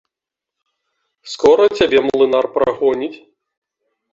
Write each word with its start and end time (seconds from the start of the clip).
Скора 1.33 1.67
цябе 1.81 1.99
млынар 2.07 2.45
прагоніць? 2.59 3.15